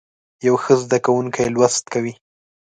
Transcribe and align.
یو 0.47 0.55
ښه 0.63 0.73
زده 0.83 0.97
کوونکی 1.05 1.47
لوست 1.55 1.83
کوي. 1.93 2.13